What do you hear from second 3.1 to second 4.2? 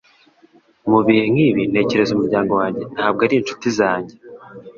ari inshuti zanjye.